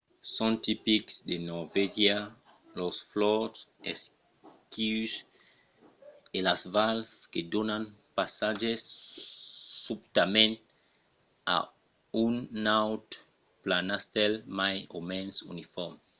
son 0.35 0.53
tipics 0.67 1.15
de 1.29 1.35
norvègia 1.49 2.17
los 2.79 2.95
fjords 3.09 3.59
esquius 3.91 5.13
e 6.37 6.39
las 6.47 6.61
vals 6.75 7.09
que 7.31 7.41
donan 7.53 7.83
passatge 8.17 8.71
subtament 9.85 10.55
a 11.55 11.57
un 12.25 12.33
naut 12.67 13.07
planastèl 13.65 14.33
mai 14.59 14.75
o 14.97 14.99
mens 15.11 15.35
unifòrme 15.53 16.01